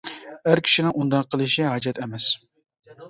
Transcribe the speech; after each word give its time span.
ئەر 0.51 0.61
كىشىنىڭ 0.69 0.95
ئۇنداق 1.01 1.29
قىلىشى 1.35 1.67
ھاجەت 1.67 2.05
ئەمەس. 2.07 2.31